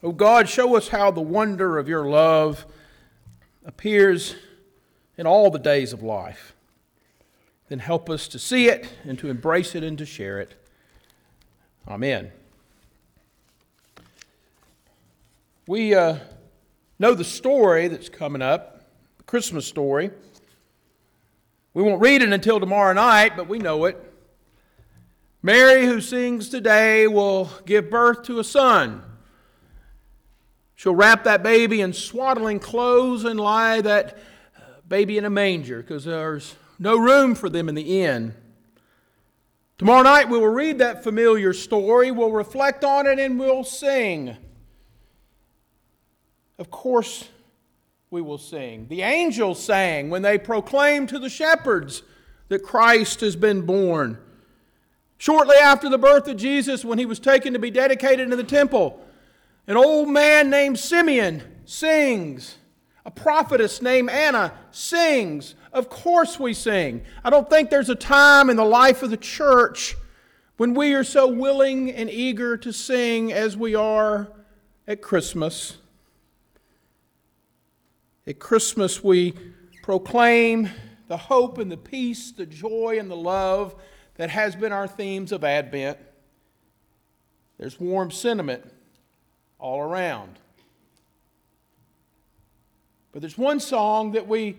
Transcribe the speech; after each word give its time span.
Oh 0.00 0.12
God, 0.12 0.48
show 0.48 0.76
us 0.76 0.88
how 0.88 1.10
the 1.10 1.20
wonder 1.20 1.76
of 1.76 1.88
your 1.88 2.08
love 2.08 2.66
appears 3.64 4.36
in 5.16 5.26
all 5.26 5.50
the 5.50 5.58
days 5.58 5.92
of 5.92 6.04
life. 6.04 6.54
Then 7.68 7.80
help 7.80 8.08
us 8.08 8.28
to 8.28 8.38
see 8.38 8.68
it 8.68 8.88
and 9.02 9.18
to 9.18 9.28
embrace 9.28 9.74
it 9.74 9.82
and 9.82 9.98
to 9.98 10.06
share 10.06 10.40
it. 10.40 10.54
Amen. 11.88 12.30
We 15.66 15.96
uh, 15.96 16.18
know 17.00 17.14
the 17.14 17.24
story 17.24 17.88
that's 17.88 18.08
coming 18.08 18.40
up, 18.40 18.84
the 19.16 19.24
Christmas 19.24 19.66
story. 19.66 20.12
We 21.74 21.82
won't 21.82 22.00
read 22.00 22.22
it 22.22 22.32
until 22.32 22.60
tomorrow 22.60 22.92
night, 22.92 23.36
but 23.36 23.48
we 23.48 23.58
know 23.58 23.84
it. 23.86 24.00
Mary, 25.42 25.86
who 25.86 26.00
sings 26.00 26.48
today, 26.48 27.08
will 27.08 27.50
give 27.66 27.90
birth 27.90 28.22
to 28.26 28.38
a 28.38 28.44
son. 28.44 29.02
She'll 30.78 30.94
wrap 30.94 31.24
that 31.24 31.42
baby 31.42 31.80
in 31.80 31.92
swaddling 31.92 32.60
clothes 32.60 33.24
and 33.24 33.40
lie 33.40 33.80
that 33.80 34.16
uh, 34.56 34.60
baby 34.86 35.18
in 35.18 35.24
a 35.24 35.30
manger 35.30 35.82
because 35.82 36.04
there's 36.04 36.54
no 36.78 36.96
room 36.96 37.34
for 37.34 37.48
them 37.48 37.68
in 37.68 37.74
the 37.74 38.00
inn. 38.00 38.32
Tomorrow 39.76 40.02
night 40.04 40.28
we 40.28 40.38
will 40.38 40.46
read 40.46 40.78
that 40.78 41.02
familiar 41.02 41.52
story, 41.52 42.12
we'll 42.12 42.30
reflect 42.30 42.84
on 42.84 43.08
it, 43.08 43.18
and 43.18 43.40
we'll 43.40 43.64
sing. 43.64 44.36
Of 46.60 46.70
course, 46.70 47.28
we 48.12 48.22
will 48.22 48.38
sing. 48.38 48.86
The 48.86 49.02
angels 49.02 49.60
sang 49.60 50.10
when 50.10 50.22
they 50.22 50.38
proclaimed 50.38 51.08
to 51.08 51.18
the 51.18 51.28
shepherds 51.28 52.04
that 52.50 52.62
Christ 52.62 53.20
has 53.22 53.34
been 53.34 53.62
born. 53.62 54.16
Shortly 55.16 55.56
after 55.56 55.88
the 55.88 55.98
birth 55.98 56.28
of 56.28 56.36
Jesus, 56.36 56.84
when 56.84 56.98
he 56.98 57.06
was 57.06 57.18
taken 57.18 57.52
to 57.54 57.58
be 57.58 57.72
dedicated 57.72 58.30
in 58.30 58.38
the 58.38 58.44
temple, 58.44 59.04
an 59.68 59.76
old 59.76 60.08
man 60.08 60.48
named 60.48 60.78
Simeon 60.78 61.42
sings. 61.66 62.56
A 63.04 63.10
prophetess 63.10 63.80
named 63.80 64.10
Anna 64.10 64.52
sings. 64.70 65.54
Of 65.72 65.90
course, 65.90 66.40
we 66.40 66.54
sing. 66.54 67.02
I 67.22 67.30
don't 67.30 67.48
think 67.48 67.70
there's 67.70 67.90
a 67.90 67.94
time 67.94 68.50
in 68.50 68.56
the 68.56 68.64
life 68.64 69.02
of 69.02 69.10
the 69.10 69.16
church 69.16 69.94
when 70.56 70.74
we 70.74 70.94
are 70.94 71.04
so 71.04 71.28
willing 71.28 71.90
and 71.92 72.10
eager 72.10 72.56
to 72.56 72.72
sing 72.72 73.32
as 73.32 73.56
we 73.56 73.74
are 73.74 74.32
at 74.86 75.02
Christmas. 75.02 75.76
At 78.26 78.38
Christmas, 78.38 79.04
we 79.04 79.34
proclaim 79.82 80.70
the 81.08 81.16
hope 81.16 81.58
and 81.58 81.70
the 81.70 81.76
peace, 81.76 82.32
the 82.32 82.46
joy 82.46 82.98
and 82.98 83.10
the 83.10 83.16
love 83.16 83.74
that 84.16 84.30
has 84.30 84.56
been 84.56 84.72
our 84.72 84.88
themes 84.88 85.30
of 85.30 85.44
Advent. 85.44 85.98
There's 87.58 87.78
warm 87.78 88.10
sentiment 88.10 88.64
all 89.58 89.80
around. 89.80 90.38
But 93.12 93.22
there's 93.22 93.38
one 93.38 93.60
song 93.60 94.12
that 94.12 94.28
we 94.28 94.56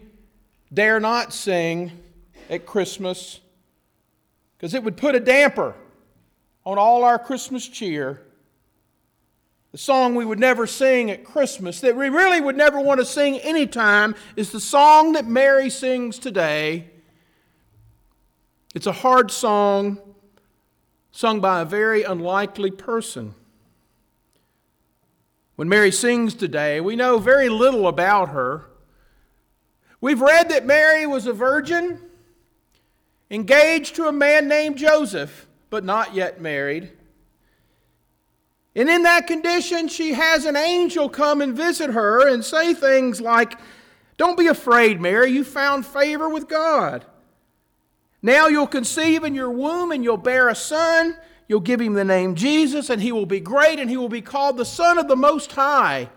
dare 0.73 0.99
not 0.99 1.33
sing 1.33 1.91
at 2.49 2.65
Christmas 2.65 3.39
because 4.57 4.73
it 4.73 4.83
would 4.83 4.97
put 4.97 5.15
a 5.15 5.19
damper 5.19 5.75
on 6.65 6.77
all 6.77 7.03
our 7.03 7.17
Christmas 7.17 7.67
cheer. 7.67 8.21
The 9.71 9.77
song 9.77 10.15
we 10.15 10.25
would 10.25 10.39
never 10.39 10.65
sing 10.65 11.11
at 11.11 11.23
Christmas, 11.23 11.79
that 11.81 11.95
we 11.95 12.09
really 12.09 12.41
would 12.41 12.57
never 12.57 12.79
want 12.79 12.99
to 12.99 13.05
sing 13.05 13.37
anytime, 13.37 14.15
is 14.35 14.51
the 14.51 14.59
song 14.59 15.13
that 15.13 15.25
Mary 15.25 15.69
sings 15.69 16.17
today. 16.17 16.89
It's 18.73 18.87
a 18.87 18.91
hard 18.91 19.31
song 19.31 19.99
sung 21.11 21.39
by 21.39 21.61
a 21.61 21.65
very 21.65 22.03
unlikely 22.03 22.71
person. 22.71 23.35
When 25.59 25.67
Mary 25.67 25.91
sings 25.91 26.35
today, 26.35 26.79
we 26.79 26.95
know 26.95 27.19
very 27.19 27.49
little 27.49 27.89
about 27.89 28.29
her. 28.29 28.63
We've 29.99 30.21
read 30.21 30.47
that 30.47 30.65
Mary 30.65 31.05
was 31.05 31.27
a 31.27 31.33
virgin, 31.33 31.99
engaged 33.29 33.97
to 33.97 34.07
a 34.07 34.13
man 34.13 34.47
named 34.47 34.77
Joseph, 34.77 35.47
but 35.69 35.83
not 35.83 36.15
yet 36.15 36.39
married. 36.39 36.93
And 38.73 38.87
in 38.87 39.03
that 39.03 39.27
condition, 39.27 39.89
she 39.89 40.13
has 40.13 40.45
an 40.45 40.55
angel 40.55 41.09
come 41.09 41.41
and 41.41 41.53
visit 41.53 41.89
her 41.89 42.25
and 42.25 42.45
say 42.45 42.73
things 42.73 43.19
like, 43.19 43.59
Don't 44.15 44.37
be 44.37 44.47
afraid, 44.47 45.01
Mary, 45.01 45.29
you 45.29 45.43
found 45.43 45.85
favor 45.85 46.29
with 46.29 46.47
God. 46.47 47.03
Now 48.21 48.47
you'll 48.47 48.65
conceive 48.65 49.25
in 49.25 49.35
your 49.35 49.51
womb 49.51 49.91
and 49.91 50.05
you'll 50.05 50.15
bear 50.15 50.47
a 50.47 50.55
son 50.55 51.17
You'll 51.49 51.59
give 51.59 51.81
him 51.81 51.95
the 51.95 52.05
name 52.05 52.35
Jesus, 52.35 52.91
and 52.91 53.01
he 53.01 53.11
will 53.11 53.25
be 53.25 53.39
great, 53.39 53.79
and 53.79 53.89
he 53.89 53.97
will 53.97 54.07
be 54.07 54.21
called 54.21 54.55
the 54.55 54.63
Son 54.63 54.99
of 54.99 55.07
the 55.07 55.15
Most 55.15 55.51
High. 55.51 56.07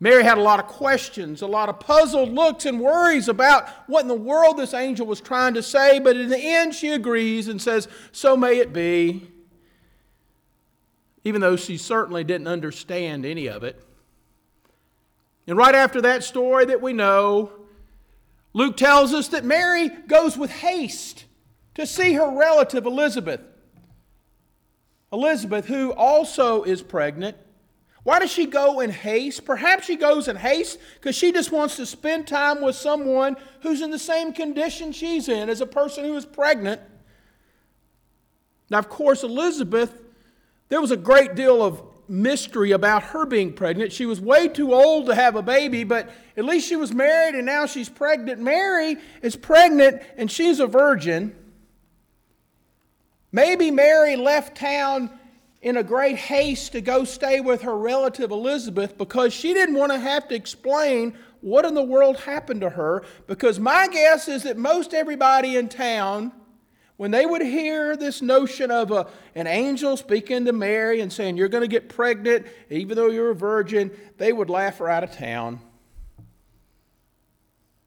Mary 0.00 0.24
had 0.24 0.38
a 0.38 0.42
lot 0.42 0.58
of 0.58 0.66
questions, 0.66 1.42
a 1.42 1.46
lot 1.46 1.68
of 1.68 1.78
puzzled 1.78 2.32
looks 2.32 2.64
and 2.64 2.80
worries 2.80 3.28
about 3.28 3.68
what 3.86 4.00
in 4.00 4.08
the 4.08 4.14
world 4.14 4.56
this 4.56 4.72
angel 4.72 5.06
was 5.06 5.20
trying 5.20 5.54
to 5.54 5.62
say, 5.62 5.98
but 5.98 6.16
in 6.16 6.30
the 6.30 6.38
end 6.38 6.74
she 6.74 6.88
agrees 6.88 7.48
and 7.48 7.60
says, 7.60 7.86
So 8.12 8.34
may 8.34 8.58
it 8.58 8.72
be, 8.72 9.30
even 11.22 11.42
though 11.42 11.56
she 11.56 11.76
certainly 11.76 12.24
didn't 12.24 12.46
understand 12.46 13.26
any 13.26 13.46
of 13.46 13.62
it. 13.62 13.82
And 15.46 15.56
right 15.56 15.74
after 15.74 16.00
that 16.00 16.24
story 16.24 16.64
that 16.64 16.80
we 16.80 16.94
know, 16.94 17.52
Luke 18.54 18.78
tells 18.78 19.12
us 19.12 19.28
that 19.28 19.44
Mary 19.44 19.88
goes 19.88 20.36
with 20.38 20.50
haste 20.50 21.26
to 21.74 21.86
see 21.86 22.14
her 22.14 22.36
relative 22.36 22.86
Elizabeth. 22.86 23.40
Elizabeth, 25.12 25.66
who 25.66 25.92
also 25.92 26.62
is 26.62 26.82
pregnant, 26.82 27.36
why 28.02 28.20
does 28.20 28.30
she 28.30 28.46
go 28.46 28.80
in 28.80 28.90
haste? 28.90 29.44
Perhaps 29.44 29.86
she 29.86 29.96
goes 29.96 30.28
in 30.28 30.36
haste 30.36 30.78
because 30.94 31.16
she 31.16 31.32
just 31.32 31.50
wants 31.50 31.74
to 31.74 31.84
spend 31.86 32.28
time 32.28 32.62
with 32.62 32.76
someone 32.76 33.36
who's 33.62 33.82
in 33.82 33.90
the 33.90 33.98
same 33.98 34.32
condition 34.32 34.92
she's 34.92 35.28
in 35.28 35.48
as 35.48 35.60
a 35.60 35.66
person 35.66 36.04
who 36.04 36.16
is 36.16 36.24
pregnant. 36.24 36.80
Now, 38.70 38.78
of 38.78 38.88
course, 38.88 39.24
Elizabeth, 39.24 40.02
there 40.68 40.80
was 40.80 40.92
a 40.92 40.96
great 40.96 41.34
deal 41.34 41.64
of 41.64 41.82
mystery 42.08 42.70
about 42.72 43.02
her 43.02 43.26
being 43.26 43.52
pregnant. 43.52 43.92
She 43.92 44.06
was 44.06 44.20
way 44.20 44.48
too 44.48 44.72
old 44.72 45.06
to 45.06 45.14
have 45.14 45.34
a 45.34 45.42
baby, 45.42 45.84
but 45.84 46.08
at 46.36 46.44
least 46.44 46.68
she 46.68 46.76
was 46.76 46.92
married 46.92 47.34
and 47.34 47.46
now 47.46 47.66
she's 47.66 47.88
pregnant. 47.88 48.40
Mary 48.40 48.98
is 49.22 49.34
pregnant 49.34 50.02
and 50.16 50.30
she's 50.30 50.60
a 50.60 50.66
virgin. 50.66 51.34
Maybe 53.36 53.70
Mary 53.70 54.16
left 54.16 54.56
town 54.56 55.10
in 55.60 55.76
a 55.76 55.82
great 55.82 56.16
haste 56.16 56.72
to 56.72 56.80
go 56.80 57.04
stay 57.04 57.40
with 57.42 57.60
her 57.60 57.76
relative 57.76 58.30
Elizabeth 58.30 58.96
because 58.96 59.34
she 59.34 59.52
didn't 59.52 59.74
want 59.74 59.92
to 59.92 59.98
have 59.98 60.26
to 60.28 60.34
explain 60.34 61.18
what 61.42 61.66
in 61.66 61.74
the 61.74 61.82
world 61.82 62.16
happened 62.20 62.62
to 62.62 62.70
her. 62.70 63.04
Because 63.26 63.60
my 63.60 63.88
guess 63.88 64.26
is 64.26 64.44
that 64.44 64.56
most 64.56 64.94
everybody 64.94 65.56
in 65.56 65.68
town, 65.68 66.32
when 66.96 67.10
they 67.10 67.26
would 67.26 67.42
hear 67.42 67.94
this 67.94 68.22
notion 68.22 68.70
of 68.70 68.90
a, 68.90 69.06
an 69.34 69.46
angel 69.46 69.98
speaking 69.98 70.46
to 70.46 70.54
Mary 70.54 71.02
and 71.02 71.12
saying, 71.12 71.36
You're 71.36 71.48
going 71.48 71.60
to 71.60 71.68
get 71.68 71.90
pregnant, 71.90 72.46
even 72.70 72.96
though 72.96 73.10
you're 73.10 73.32
a 73.32 73.34
virgin, 73.34 73.90
they 74.16 74.32
would 74.32 74.48
laugh 74.48 74.78
her 74.78 74.88
out 74.88 75.04
of 75.04 75.12
town 75.12 75.60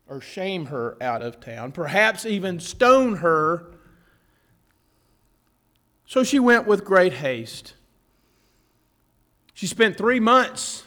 or 0.05 0.21
shame 0.21 0.67
her 0.67 0.95
out 1.01 1.23
of 1.23 1.39
town, 1.39 1.71
perhaps 1.71 2.27
even 2.27 2.59
stone 2.59 3.15
her 3.15 3.78
so 6.09 6.23
she 6.23 6.39
went 6.39 6.65
with 6.65 6.83
great 6.83 7.13
haste. 7.13 7.75
She 9.53 9.67
spent 9.67 9.95
three 9.95 10.19
months 10.19 10.83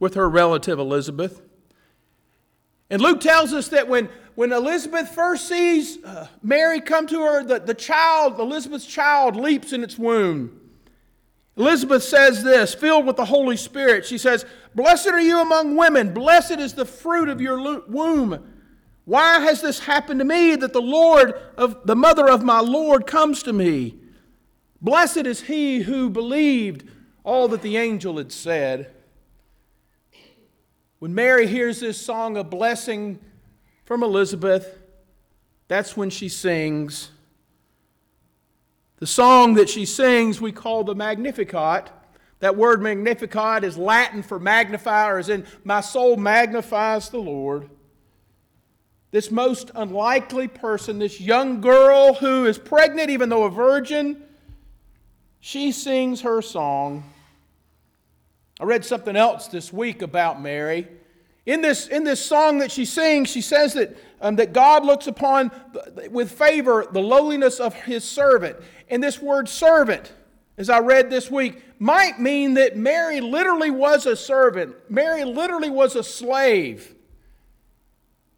with 0.00 0.14
her 0.14 0.28
relative 0.28 0.80
Elizabeth. 0.80 1.40
And 2.90 3.00
Luke 3.00 3.20
tells 3.20 3.52
us 3.52 3.68
that 3.68 3.86
when, 3.86 4.08
when 4.34 4.50
Elizabeth 4.50 5.10
first 5.10 5.46
sees 5.46 6.02
uh, 6.02 6.26
Mary 6.42 6.80
come 6.80 7.06
to 7.06 7.20
her, 7.20 7.44
the, 7.44 7.60
the 7.60 7.74
child, 7.74 8.40
Elizabeth's 8.40 8.86
child, 8.86 9.36
leaps 9.36 9.72
in 9.72 9.84
its 9.84 9.96
womb. 9.96 10.60
Elizabeth 11.56 12.02
says 12.02 12.42
this, 12.42 12.74
filled 12.74 13.06
with 13.06 13.14
the 13.14 13.26
Holy 13.26 13.56
Spirit. 13.56 14.04
She 14.04 14.18
says, 14.18 14.44
Blessed 14.74 15.10
are 15.10 15.20
you 15.20 15.38
among 15.38 15.76
women, 15.76 16.12
blessed 16.12 16.58
is 16.58 16.74
the 16.74 16.84
fruit 16.84 17.28
of 17.28 17.40
your 17.40 17.82
womb. 17.86 18.44
Why 19.04 19.38
has 19.38 19.62
this 19.62 19.78
happened 19.78 20.18
to 20.18 20.24
me 20.24 20.56
that 20.56 20.72
the 20.72 20.82
Lord 20.82 21.40
of 21.56 21.86
the 21.86 21.94
mother 21.94 22.28
of 22.28 22.42
my 22.42 22.58
Lord 22.58 23.06
comes 23.06 23.44
to 23.44 23.52
me? 23.52 24.00
Blessed 24.80 25.26
is 25.26 25.42
he 25.42 25.80
who 25.80 26.10
believed 26.10 26.88
all 27.24 27.48
that 27.48 27.62
the 27.62 27.76
angel 27.76 28.18
had 28.18 28.30
said. 28.30 28.92
When 30.98 31.14
Mary 31.14 31.46
hears 31.46 31.80
this 31.80 32.00
song 32.00 32.36
of 32.36 32.50
blessing 32.50 33.18
from 33.84 34.02
Elizabeth, 34.02 34.78
that's 35.68 35.96
when 35.96 36.10
she 36.10 36.28
sings. 36.28 37.10
The 38.98 39.06
song 39.06 39.54
that 39.54 39.68
she 39.68 39.84
sings 39.84 40.40
we 40.40 40.52
call 40.52 40.84
the 40.84 40.94
Magnificat. 40.94 41.90
That 42.40 42.56
word 42.56 42.82
Magnificat 42.82 43.64
is 43.64 43.76
Latin 43.76 44.22
for 44.22 44.38
magnify, 44.38 45.10
or 45.10 45.18
as 45.18 45.28
in, 45.28 45.46
my 45.64 45.80
soul 45.80 46.16
magnifies 46.16 47.08
the 47.08 47.18
Lord. 47.18 47.68
This 49.10 49.30
most 49.30 49.70
unlikely 49.74 50.48
person, 50.48 50.98
this 50.98 51.20
young 51.20 51.60
girl 51.60 52.14
who 52.14 52.44
is 52.46 52.58
pregnant, 52.58 53.10
even 53.10 53.28
though 53.28 53.44
a 53.44 53.50
virgin, 53.50 54.22
she 55.46 55.70
sings 55.70 56.22
her 56.22 56.42
song. 56.42 57.04
I 58.58 58.64
read 58.64 58.84
something 58.84 59.14
else 59.14 59.46
this 59.46 59.72
week 59.72 60.02
about 60.02 60.42
Mary. 60.42 60.88
In 61.46 61.60
this, 61.60 61.86
in 61.86 62.02
this 62.02 62.20
song 62.20 62.58
that 62.58 62.72
she 62.72 62.84
sings, 62.84 63.30
she 63.30 63.42
says 63.42 63.74
that, 63.74 63.96
um, 64.20 64.34
that 64.36 64.52
God 64.52 64.84
looks 64.84 65.06
upon 65.06 65.52
with 66.10 66.32
favor 66.32 66.88
the 66.90 67.00
lowliness 67.00 67.60
of 67.60 67.74
his 67.74 68.02
servant. 68.02 68.56
And 68.90 69.00
this 69.00 69.22
word 69.22 69.48
servant, 69.48 70.12
as 70.58 70.68
I 70.68 70.80
read 70.80 71.10
this 71.10 71.30
week, 71.30 71.62
might 71.78 72.18
mean 72.18 72.54
that 72.54 72.76
Mary 72.76 73.20
literally 73.20 73.70
was 73.70 74.04
a 74.04 74.16
servant. 74.16 74.74
Mary 74.90 75.22
literally 75.24 75.70
was 75.70 75.94
a 75.94 76.02
slave. 76.02 76.95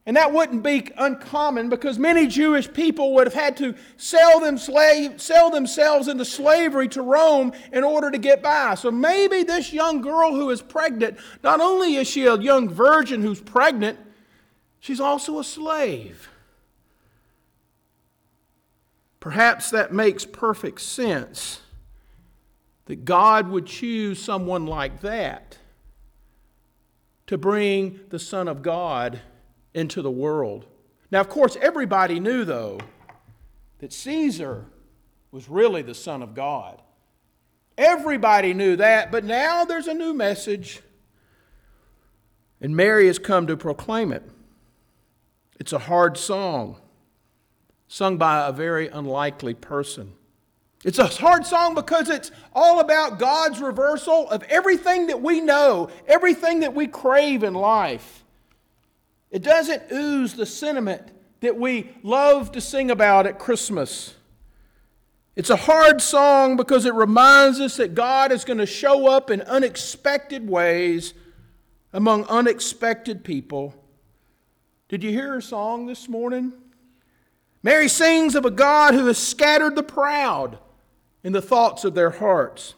And 0.08 0.16
that 0.16 0.32
wouldn't 0.32 0.62
be 0.62 0.88
uncommon 0.96 1.68
because 1.68 1.98
many 1.98 2.26
Jewish 2.26 2.72
people 2.72 3.12
would 3.12 3.26
have 3.26 3.34
had 3.34 3.58
to 3.58 3.74
sell, 3.98 4.40
them 4.40 4.56
slave, 4.56 5.20
sell 5.20 5.50
themselves 5.50 6.08
into 6.08 6.24
slavery 6.24 6.88
to 6.88 7.02
Rome 7.02 7.52
in 7.74 7.84
order 7.84 8.10
to 8.10 8.16
get 8.16 8.42
by. 8.42 8.74
So 8.76 8.90
maybe 8.90 9.42
this 9.42 9.70
young 9.70 10.00
girl 10.00 10.34
who 10.34 10.48
is 10.48 10.62
pregnant, 10.62 11.18
not 11.44 11.60
only 11.60 11.96
is 11.96 12.08
she 12.08 12.24
a 12.24 12.38
young 12.38 12.70
virgin 12.70 13.20
who's 13.20 13.42
pregnant, 13.42 13.98
she's 14.80 14.98
also 14.98 15.40
a 15.40 15.44
slave. 15.44 16.30
Perhaps 19.20 19.72
that 19.72 19.92
makes 19.92 20.24
perfect 20.24 20.80
sense 20.80 21.60
that 22.86 23.04
God 23.04 23.48
would 23.48 23.66
choose 23.66 24.18
someone 24.18 24.64
like 24.64 25.02
that 25.02 25.58
to 27.26 27.36
bring 27.36 28.00
the 28.08 28.18
Son 28.18 28.48
of 28.48 28.62
God 28.62 29.20
into 29.78 30.02
the 30.02 30.10
world. 30.10 30.66
Now, 31.10 31.20
of 31.20 31.28
course, 31.28 31.56
everybody 31.60 32.20
knew, 32.20 32.44
though, 32.44 32.80
that 33.78 33.92
Caesar 33.92 34.66
was 35.30 35.48
really 35.48 35.82
the 35.82 35.94
Son 35.94 36.22
of 36.22 36.34
God. 36.34 36.82
Everybody 37.78 38.54
knew 38.54 38.76
that, 38.76 39.12
but 39.12 39.24
now 39.24 39.64
there's 39.64 39.86
a 39.86 39.94
new 39.94 40.12
message, 40.12 40.80
and 42.60 42.74
Mary 42.74 43.06
has 43.06 43.18
come 43.18 43.46
to 43.46 43.56
proclaim 43.56 44.12
it. 44.12 44.22
It's 45.60 45.72
a 45.72 45.78
hard 45.78 46.18
song, 46.18 46.76
sung 47.86 48.18
by 48.18 48.48
a 48.48 48.52
very 48.52 48.88
unlikely 48.88 49.54
person. 49.54 50.12
It's 50.84 50.98
a 50.98 51.06
hard 51.06 51.46
song 51.46 51.74
because 51.74 52.08
it's 52.08 52.30
all 52.52 52.80
about 52.80 53.18
God's 53.18 53.60
reversal 53.60 54.28
of 54.30 54.42
everything 54.44 55.08
that 55.08 55.20
we 55.20 55.40
know, 55.40 55.88
everything 56.06 56.60
that 56.60 56.74
we 56.74 56.86
crave 56.86 57.42
in 57.42 57.54
life. 57.54 58.24
It 59.30 59.42
doesn't 59.42 59.92
ooze 59.92 60.34
the 60.34 60.46
sentiment 60.46 61.10
that 61.40 61.56
we 61.56 61.90
love 62.02 62.52
to 62.52 62.60
sing 62.60 62.90
about 62.90 63.26
at 63.26 63.38
Christmas. 63.38 64.14
It's 65.36 65.50
a 65.50 65.56
hard 65.56 66.00
song 66.00 66.56
because 66.56 66.84
it 66.84 66.94
reminds 66.94 67.60
us 67.60 67.76
that 67.76 67.94
God 67.94 68.32
is 68.32 68.44
going 68.44 68.58
to 68.58 68.66
show 68.66 69.06
up 69.06 69.30
in 69.30 69.40
unexpected 69.42 70.48
ways 70.48 71.14
among 71.92 72.24
unexpected 72.24 73.22
people. 73.22 73.74
Did 74.88 75.04
you 75.04 75.10
hear 75.10 75.34
her 75.34 75.40
song 75.40 75.86
this 75.86 76.08
morning? 76.08 76.52
Mary 77.62 77.88
sings 77.88 78.34
of 78.34 78.44
a 78.44 78.50
God 78.50 78.94
who 78.94 79.06
has 79.06 79.18
scattered 79.18 79.76
the 79.76 79.82
proud 79.82 80.58
in 81.22 81.32
the 81.32 81.42
thoughts 81.42 81.84
of 81.84 81.94
their 81.94 82.10
hearts. 82.10 82.74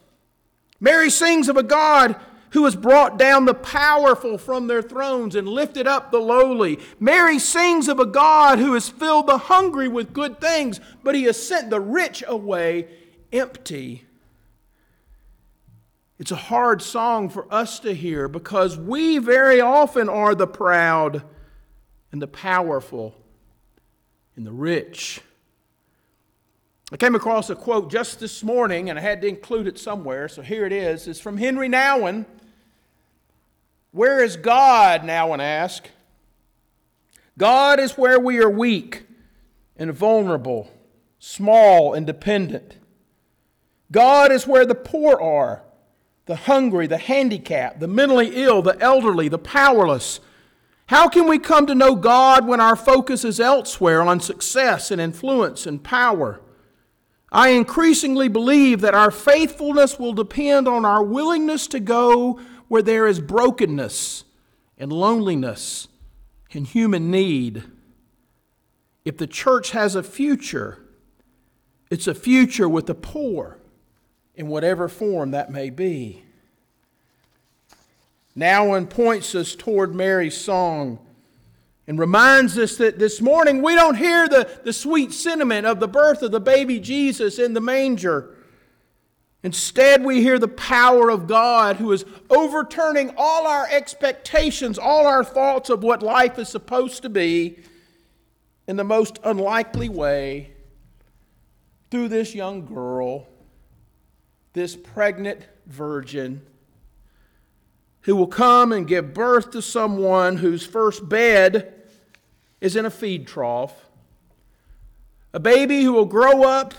Mary 0.79 1.09
sings 1.09 1.47
of 1.47 1.57
a 1.57 1.63
God 1.63 2.19
who 2.51 2.65
has 2.65 2.75
brought 2.75 3.17
down 3.17 3.45
the 3.45 3.53
powerful 3.53 4.37
from 4.37 4.67
their 4.67 4.81
thrones 4.81 5.35
and 5.35 5.47
lifted 5.47 5.87
up 5.87 6.11
the 6.11 6.19
lowly. 6.19 6.79
Mary 6.99 7.39
sings 7.39 7.87
of 7.87 7.99
a 7.99 8.05
God 8.05 8.59
who 8.59 8.73
has 8.73 8.89
filled 8.89 9.27
the 9.27 9.37
hungry 9.37 9.87
with 9.87 10.13
good 10.13 10.39
things, 10.39 10.79
but 11.03 11.15
he 11.15 11.23
has 11.23 11.41
sent 11.41 11.69
the 11.69 11.79
rich 11.79 12.23
away 12.27 12.87
empty. 13.31 14.05
It's 16.19 16.31
a 16.31 16.35
hard 16.35 16.81
song 16.81 17.29
for 17.29 17.51
us 17.51 17.79
to 17.79 17.93
hear 17.93 18.27
because 18.27 18.77
we 18.77 19.17
very 19.17 19.59
often 19.59 20.07
are 20.07 20.35
the 20.35 20.45
proud 20.45 21.23
and 22.11 22.21
the 22.21 22.27
powerful 22.27 23.15
and 24.35 24.45
the 24.45 24.51
rich. 24.51 25.21
I 26.93 26.97
came 26.97 27.15
across 27.15 27.49
a 27.49 27.55
quote 27.55 27.89
just 27.89 28.19
this 28.19 28.43
morning, 28.43 28.89
and 28.89 28.99
I 28.99 29.01
had 29.01 29.21
to 29.21 29.27
include 29.27 29.65
it 29.65 29.79
somewhere, 29.79 30.27
so 30.27 30.41
here 30.41 30.65
it 30.65 30.73
is. 30.73 31.07
It's 31.07 31.21
from 31.21 31.37
Henri 31.37 31.69
Nouwen. 31.69 32.25
Where 33.91 34.21
is 34.21 34.35
God? 34.35 35.03
Nouwen 35.03 35.39
asked. 35.39 35.89
God 37.37 37.79
is 37.79 37.97
where 37.97 38.19
we 38.19 38.39
are 38.39 38.49
weak 38.49 39.05
and 39.77 39.93
vulnerable, 39.93 40.69
small 41.17 41.93
and 41.93 42.05
dependent. 42.05 42.75
God 43.89 44.33
is 44.33 44.45
where 44.45 44.65
the 44.65 44.75
poor 44.75 45.19
are, 45.19 45.63
the 46.25 46.35
hungry, 46.35 46.87
the 46.87 46.97
handicapped, 46.97 47.79
the 47.79 47.87
mentally 47.87 48.31
ill, 48.35 48.61
the 48.61 48.77
elderly, 48.81 49.29
the 49.29 49.39
powerless. 49.39 50.19
How 50.87 51.07
can 51.07 51.25
we 51.29 51.39
come 51.39 51.67
to 51.67 51.75
know 51.75 51.95
God 51.95 52.45
when 52.45 52.59
our 52.59 52.75
focus 52.75 53.23
is 53.23 53.39
elsewhere 53.39 54.01
on 54.01 54.19
success 54.19 54.91
and 54.91 54.99
influence 54.99 55.65
and 55.65 55.81
power? 55.81 56.41
I 57.31 57.49
increasingly 57.49 58.27
believe 58.27 58.81
that 58.81 58.93
our 58.93 59.11
faithfulness 59.11 59.97
will 59.97 60.13
depend 60.13 60.67
on 60.67 60.83
our 60.83 61.01
willingness 61.01 61.67
to 61.67 61.79
go 61.79 62.39
where 62.67 62.81
there 62.81 63.07
is 63.07 63.19
brokenness 63.21 64.25
and 64.77 64.91
loneliness 64.91 65.87
and 66.53 66.67
human 66.67 67.09
need. 67.09 67.63
If 69.05 69.17
the 69.17 69.27
church 69.27 69.71
has 69.71 69.95
a 69.95 70.03
future, 70.03 70.79
it's 71.89 72.07
a 72.07 72.13
future 72.13 72.67
with 72.67 72.87
the 72.87 72.95
poor 72.95 73.57
in 74.35 74.47
whatever 74.47 74.89
form 74.89 75.31
that 75.31 75.51
may 75.51 75.69
be. 75.69 76.23
Nouwen 78.35 78.89
points 78.89 79.35
us 79.35 79.55
toward 79.55 79.93
Mary's 79.95 80.37
song 80.37 80.99
and 81.87 81.99
reminds 81.99 82.57
us 82.57 82.77
that 82.77 82.99
this 82.99 83.21
morning 83.21 83.61
we 83.61 83.75
don't 83.75 83.95
hear 83.95 84.27
the, 84.27 84.49
the 84.63 84.73
sweet 84.73 85.11
sentiment 85.11 85.65
of 85.65 85.79
the 85.79 85.87
birth 85.87 86.21
of 86.21 86.31
the 86.31 86.39
baby 86.39 86.79
Jesus 86.79 87.39
in 87.39 87.53
the 87.53 87.61
manger. 87.61 88.35
Instead, 89.43 90.03
we 90.03 90.21
hear 90.21 90.37
the 90.37 90.47
power 90.47 91.09
of 91.09 91.27
God 91.27 91.77
who 91.77 91.91
is 91.91 92.05
overturning 92.29 93.11
all 93.17 93.47
our 93.47 93.67
expectations, 93.71 94.77
all 94.77 95.07
our 95.07 95.23
thoughts 95.23 95.71
of 95.71 95.81
what 95.83 96.03
life 96.03 96.37
is 96.37 96.47
supposed 96.47 97.01
to 97.01 97.09
be 97.09 97.57
in 98.67 98.75
the 98.75 98.83
most 98.83 99.17
unlikely 99.23 99.89
way 99.89 100.53
through 101.89 102.07
this 102.07 102.35
young 102.35 102.65
girl, 102.65 103.27
this 104.53 104.75
pregnant 104.75 105.47
virgin 105.65 106.45
who 108.01 108.15
will 108.15 108.27
come 108.27 108.71
and 108.71 108.87
give 108.87 109.13
birth 109.13 109.51
to 109.51 109.61
someone 109.61 110.37
whose 110.37 110.65
first 110.65 111.07
bed 111.07 111.73
is 112.59 112.75
in 112.75 112.85
a 112.85 112.89
feed 112.89 113.27
trough. 113.27 113.87
A 115.33 115.39
baby 115.39 115.83
who 115.83 115.93
will 115.93 116.05
grow 116.05 116.43
up 116.43 116.73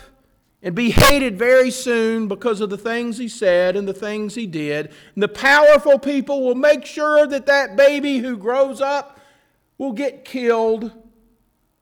and 0.62 0.74
be 0.74 0.90
hated 0.90 1.38
very 1.38 1.70
soon 1.70 2.28
because 2.28 2.60
of 2.60 2.70
the 2.70 2.78
things 2.78 3.18
he 3.18 3.28
said 3.28 3.76
and 3.76 3.88
the 3.88 3.94
things 3.94 4.34
he 4.34 4.46
did. 4.46 4.92
And 5.14 5.22
the 5.22 5.28
powerful 5.28 5.98
people 5.98 6.42
will 6.42 6.54
make 6.54 6.86
sure 6.86 7.26
that 7.26 7.46
that 7.46 7.76
baby 7.76 8.18
who 8.18 8.36
grows 8.36 8.80
up 8.80 9.18
will 9.78 9.92
get 9.92 10.24
killed 10.24 10.92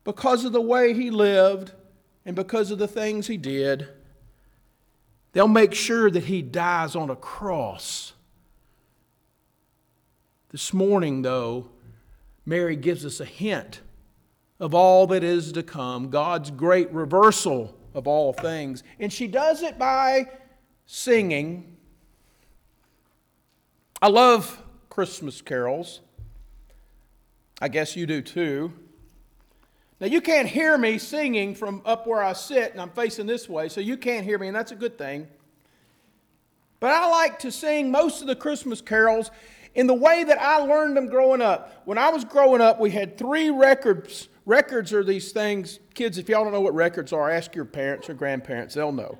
because 0.03 0.45
of 0.45 0.51
the 0.51 0.61
way 0.61 0.93
he 0.93 1.11
lived 1.11 1.73
and 2.25 2.35
because 2.35 2.71
of 2.71 2.79
the 2.79 2.87
things 2.87 3.27
he 3.27 3.37
did. 3.37 3.87
They'll 5.33 5.47
make 5.47 5.73
sure 5.73 6.09
that 6.09 6.25
he 6.25 6.41
dies 6.41 6.95
on 6.95 7.09
a 7.09 7.15
cross. 7.15 8.10
This 10.51 10.73
morning, 10.73 11.21
though, 11.21 11.69
Mary 12.45 12.75
gives 12.75 13.05
us 13.05 13.21
a 13.21 13.25
hint 13.25 13.79
of 14.59 14.75
all 14.75 15.07
that 15.07 15.23
is 15.23 15.53
to 15.53 15.63
come, 15.63 16.09
God's 16.09 16.51
great 16.51 16.91
reversal 16.91 17.75
of 17.93 18.05
all 18.05 18.33
things. 18.33 18.83
And 18.99 19.11
she 19.11 19.27
does 19.27 19.63
it 19.63 19.79
by 19.79 20.29
singing. 20.85 21.77
I 24.01 24.09
love 24.09 24.61
Christmas 24.89 25.41
carols. 25.41 26.01
I 27.61 27.69
guess 27.69 27.95
you 27.95 28.05
do 28.05 28.21
too. 28.21 28.73
Now, 30.01 30.07
you 30.07 30.19
can't 30.19 30.47
hear 30.47 30.77
me 30.77 30.97
singing 30.97 31.55
from 31.55 31.81
up 31.85 32.07
where 32.07 32.23
I 32.23 32.33
sit, 32.33 32.71
and 32.71 32.81
I'm 32.81 32.89
facing 32.89 33.27
this 33.27 33.47
way, 33.47 33.69
so 33.69 33.79
you 33.79 33.95
can't 33.95 34.25
hear 34.25 34.37
me, 34.37 34.47
and 34.47 34.55
that's 34.55 34.71
a 34.71 34.75
good 34.75 34.97
thing. 34.97 35.27
But 36.79 36.91
I 36.91 37.07
like 37.07 37.39
to 37.39 37.51
sing 37.51 37.91
most 37.91 38.21
of 38.21 38.27
the 38.27 38.35
Christmas 38.35 38.81
carols 38.81 39.29
in 39.75 39.87
the 39.87 39.93
way 39.93 40.23
that 40.23 40.39
I 40.39 40.57
learned 40.57 40.97
them 40.97 41.07
growing 41.07 41.41
up. 41.41 41.81
When 41.85 41.97
I 41.97 42.09
was 42.09 42.25
growing 42.25 42.61
up, 42.61 42.79
we 42.79 42.91
had 42.91 43.17
three 43.17 43.49
records 43.49 44.27
Records 44.45 44.91
are 44.91 45.03
these 45.03 45.31
things, 45.31 45.79
kids, 45.93 46.17
if 46.17 46.27
y'all 46.27 46.43
don't 46.43 46.51
know 46.51 46.61
what 46.61 46.73
records 46.73 47.13
are, 47.13 47.29
ask 47.29 47.53
your 47.53 47.65
parents 47.65 48.09
or 48.09 48.15
grandparents, 48.15 48.73
they'll 48.73 48.91
know. 48.91 49.17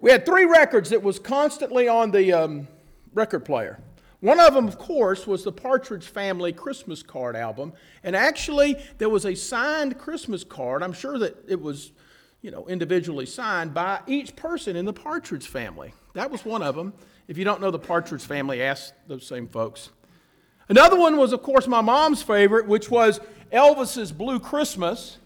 We 0.00 0.10
had 0.10 0.24
three 0.24 0.46
records 0.46 0.90
that 0.90 1.02
was 1.02 1.18
constantly 1.18 1.88
on 1.88 2.10
the 2.10 2.32
um, 2.32 2.68
record 3.12 3.44
player. 3.44 3.80
One 4.20 4.40
of 4.40 4.54
them, 4.54 4.66
of 4.66 4.78
course, 4.78 5.26
was 5.26 5.44
the 5.44 5.52
Partridge 5.52 6.06
Family 6.06 6.52
Christmas 6.52 7.02
card 7.02 7.36
album. 7.36 7.74
And 8.02 8.16
actually, 8.16 8.82
there 8.96 9.10
was 9.10 9.26
a 9.26 9.34
signed 9.34 9.98
Christmas 9.98 10.42
card. 10.42 10.82
I'm 10.82 10.92
sure 10.94 11.18
that 11.18 11.36
it 11.46 11.60
was, 11.60 11.92
you 12.40 12.50
know, 12.50 12.66
individually 12.66 13.26
signed 13.26 13.74
by 13.74 14.00
each 14.06 14.36
person 14.36 14.74
in 14.74 14.86
the 14.86 14.92
Partridge 14.92 15.46
family. 15.46 15.92
That 16.14 16.30
was 16.30 16.44
one 16.44 16.62
of 16.62 16.74
them. 16.74 16.92
If 17.28 17.38
you 17.38 17.44
don't 17.44 17.60
know 17.60 17.70
the 17.70 17.78
Partridge 17.78 18.24
family, 18.24 18.62
ask 18.62 18.92
those 19.06 19.26
same 19.26 19.46
folks. 19.46 19.90
Another 20.68 20.96
one 20.96 21.16
was, 21.16 21.32
of 21.32 21.42
course, 21.42 21.66
my 21.66 21.80
mom's 21.80 22.22
favorite, 22.22 22.66
which 22.66 22.90
was 22.90 23.20
Elvis's 23.52 24.12
Blue 24.12 24.40
Christmas. 24.40 25.18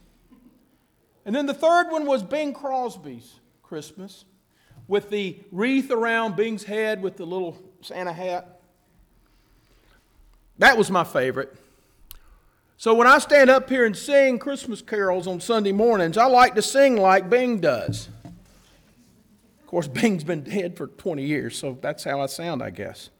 And 1.24 1.34
then 1.34 1.46
the 1.46 1.54
third 1.54 1.90
one 1.90 2.06
was 2.06 2.22
Bing 2.22 2.52
Crosby's 2.52 3.40
Christmas 3.62 4.24
with 4.88 5.10
the 5.10 5.38
wreath 5.50 5.90
around 5.90 6.36
Bing's 6.36 6.64
head 6.64 7.02
with 7.02 7.16
the 7.16 7.24
little 7.24 7.58
Santa 7.80 8.12
hat. 8.12 8.60
That 10.58 10.76
was 10.76 10.90
my 10.90 11.04
favorite. 11.04 11.54
So 12.76 12.94
when 12.94 13.06
I 13.06 13.18
stand 13.18 13.50
up 13.50 13.68
here 13.68 13.86
and 13.86 13.96
sing 13.96 14.38
Christmas 14.38 14.82
carols 14.82 15.26
on 15.26 15.40
Sunday 15.40 15.72
mornings, 15.72 16.18
I 16.18 16.26
like 16.26 16.54
to 16.54 16.62
sing 16.62 16.96
like 16.96 17.30
Bing 17.30 17.60
does. 17.60 18.08
Of 19.74 19.86
course, 19.86 20.00
Bing's 20.02 20.22
been 20.22 20.44
dead 20.44 20.76
for 20.76 20.86
20 20.86 21.24
years, 21.24 21.58
so 21.58 21.76
that's 21.80 22.04
how 22.04 22.20
I 22.20 22.26
sound, 22.26 22.62
I 22.62 22.70
guess. 22.70 23.10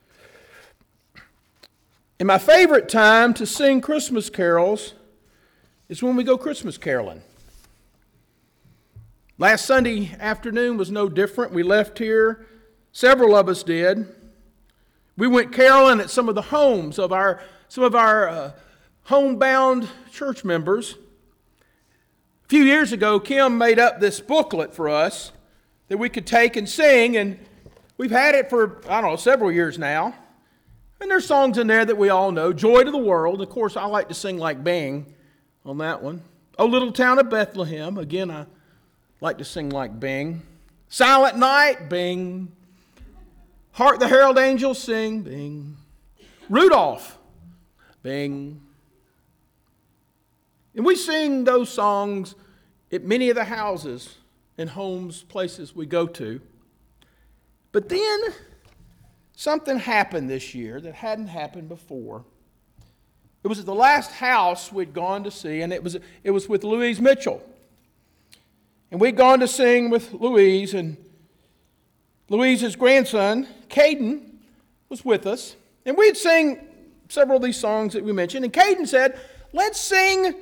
And 2.20 2.28
my 2.28 2.38
favorite 2.38 2.88
time 2.88 3.34
to 3.34 3.44
sing 3.44 3.80
Christmas 3.80 4.30
carols 4.30 4.94
is 5.88 6.00
when 6.00 6.14
we 6.14 6.23
go 6.23 6.38
Christmas 6.38 6.78
caroling. 6.78 7.23
Last 9.37 9.66
Sunday 9.66 10.14
afternoon 10.20 10.76
was 10.76 10.92
no 10.92 11.08
different. 11.08 11.52
We 11.52 11.64
left 11.64 11.99
here, 11.99 12.46
several 12.92 13.34
of 13.34 13.49
us 13.49 13.64
did. 13.64 14.06
We 15.16 15.26
went 15.26 15.50
caroling 15.50 15.99
at 15.99 16.08
some 16.08 16.28
of 16.28 16.37
the 16.37 16.42
homes 16.42 17.00
of 17.00 17.12
our 17.12 17.42
some 17.66 17.82
of 17.82 17.96
our 17.96 18.28
uh, 18.28 18.52
homebound 19.02 19.88
church 20.12 20.44
members. 20.44 20.94
A 22.44 22.49
few 22.49 22.62
years 22.62 22.92
ago, 22.92 23.18
Kim 23.18 23.58
made 23.58 23.80
up 23.80 23.99
this 23.99 24.20
booklet 24.20 24.73
for 24.73 24.88
us 24.88 25.32
that 25.88 25.99
we 25.99 26.09
could 26.09 26.26
take 26.26 26.57
and 26.57 26.69
sing, 26.69 27.17
and 27.17 27.38
we've 27.97 28.11
had 28.11 28.35
it 28.35 28.50
for, 28.50 28.81
I 28.88 29.00
don't 29.00 29.11
know, 29.11 29.17
several 29.17 29.53
years 29.53 29.79
now. 29.79 30.14
And 31.00 31.11
there's 31.11 31.26
songs 31.26 31.59
in 31.59 31.67
there 31.67 31.85
that 31.85 31.97
we 31.97 32.09
all 32.09 32.33
know. 32.33 32.53
Joy 32.53 32.85
to 32.85 32.91
the 32.91 32.99
World. 32.99 33.43
Of 33.43 33.50
course, 33.50 33.76
I 33.76 33.85
like 33.85 34.09
to 34.09 34.14
sing 34.14 34.38
like 34.38 34.64
Bing 34.64 35.12
on 35.64 35.79
that 35.79 36.03
one. 36.03 36.23
Oh, 36.59 36.67
Little 36.67 36.93
Town 36.93 37.19
of 37.19 37.29
Bethlehem. 37.29 37.99
Again, 37.99 38.31
I 38.31 38.47
like 39.21 39.38
to 39.38 39.45
sing 39.45 39.71
like 39.71 39.99
Bing. 39.99 40.43
Silent 40.88 41.37
Night, 41.37 41.88
Bing. 41.88 42.53
Hark 43.73 43.99
the 43.99 44.07
Herald 44.07 44.38
Angels 44.38 44.79
sing, 44.79 45.23
Bing. 45.23 45.76
Rudolph, 46.49 47.19
Bing. 48.03 48.61
And 50.76 50.87
we 50.87 50.97
sing 50.97 51.45
those 51.45 51.69
songs 51.69 52.35
at 52.93 53.03
many 53.03 53.31
of 53.31 53.37
the 53.37 53.45
houses 53.45 54.17
and 54.58 54.70
homes, 54.70 55.23
places 55.23 55.75
we 55.75 55.87
go 55.87 56.06
to. 56.06 56.40
But 57.73 57.88
then 57.88 58.20
something 59.34 59.78
happened 59.78 60.30
this 60.30 60.54
year 60.54 60.80
that 60.80 60.94
hadn't 60.94 61.26
happened 61.26 61.68
before. 61.68 62.25
It 63.42 63.49
was 63.49 63.58
at 63.58 63.66
the 63.66 63.75
last 63.75 64.12
house 64.12 64.73
we'd 64.73 64.94
gone 64.94 65.25
to 65.25 65.30
see, 65.30 65.61
and 65.61 65.73
it 65.73 65.82
was, 65.82 65.99
it 66.23 66.30
was 66.30 66.49
with 66.49 66.64
Louise 66.64 67.00
Mitchell. 67.00 67.42
And 68.90 69.00
we'd 69.00 69.16
gone 69.16 69.40
to 69.40 69.49
sing 69.49 69.90
with 69.90 70.12
Louise, 70.12 70.73
and 70.73 70.96
Louise's 72.28 72.76
grandson, 72.76 73.46
Caden, 73.68 74.30
was 74.88 75.04
with 75.04 75.26
us. 75.26 75.56
And 75.84 75.96
we'd 75.96 76.16
sing 76.16 76.66
several 77.08 77.37
of 77.37 77.42
these 77.42 77.58
songs 77.58 77.92
that 77.94 78.04
we 78.04 78.12
mentioned. 78.12 78.44
And 78.44 78.52
Caden 78.52 78.87
said, 78.87 79.18
Let's 79.52 79.80
sing 79.80 80.34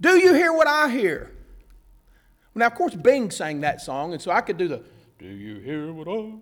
Do 0.00 0.18
You 0.18 0.34
Hear 0.34 0.52
What 0.52 0.66
I 0.66 0.88
Hear? 0.90 1.30
Now, 2.54 2.66
of 2.66 2.74
course, 2.74 2.94
Bing 2.94 3.30
sang 3.30 3.60
that 3.60 3.80
song, 3.80 4.12
and 4.12 4.20
so 4.20 4.30
I 4.30 4.40
could 4.40 4.56
do 4.56 4.68
the 4.68 4.82
Do 5.18 5.26
You 5.26 5.60
Hear 5.60 5.92
What 5.92 6.08
I? 6.08 6.32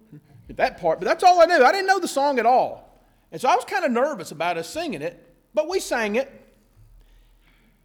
That 0.54 0.80
part, 0.80 1.00
but 1.00 1.06
that's 1.06 1.24
all 1.24 1.42
I 1.42 1.46
knew. 1.46 1.62
I 1.64 1.72
didn't 1.72 1.88
know 1.88 1.98
the 1.98 2.08
song 2.08 2.38
at 2.38 2.46
all. 2.46 3.02
And 3.32 3.40
so 3.40 3.48
I 3.48 3.56
was 3.56 3.64
kind 3.64 3.84
of 3.84 3.90
nervous 3.90 4.30
about 4.30 4.56
us 4.56 4.68
singing 4.68 5.02
it, 5.02 5.34
but 5.52 5.68
we 5.68 5.80
sang 5.80 6.16
it. 6.16 6.30